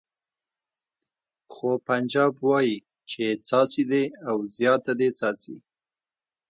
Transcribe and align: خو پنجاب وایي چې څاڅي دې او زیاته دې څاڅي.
خو 1.51 1.69
پنجاب 1.87 2.33
وایي 2.47 2.75
چې 3.11 3.23
څاڅي 3.47 3.83
دې 3.91 4.03
او 4.29 4.37
زیاته 4.55 4.91
دې 4.99 5.09
څاڅي. 5.17 5.55